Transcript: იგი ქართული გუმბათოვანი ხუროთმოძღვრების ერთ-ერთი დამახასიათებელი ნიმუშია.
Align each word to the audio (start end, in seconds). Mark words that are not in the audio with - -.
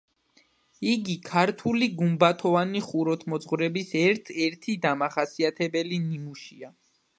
იგი 0.91 1.17
ქართული 1.27 1.89
გუმბათოვანი 1.99 2.81
ხუროთმოძღვრების 2.87 3.93
ერთ-ერთი 4.01 4.77
დამახასიათებელი 4.89 6.05
ნიმუშია. 6.11 6.75